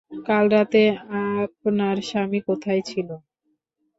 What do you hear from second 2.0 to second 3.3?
স্বামী কোথায় ছিলো?